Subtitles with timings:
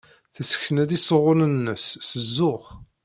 [0.35, 2.65] Tessken-d isɣunen-nnes s zzux.